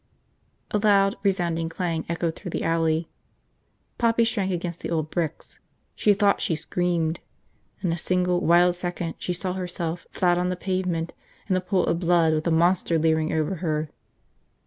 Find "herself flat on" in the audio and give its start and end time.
9.53-10.49